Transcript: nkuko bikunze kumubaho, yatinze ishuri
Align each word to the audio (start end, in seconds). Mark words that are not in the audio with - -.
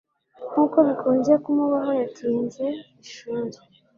nkuko 0.49 0.77
bikunze 0.87 1.31
kumubaho, 1.43 1.91
yatinze 2.01 2.65
ishuri 3.03 3.57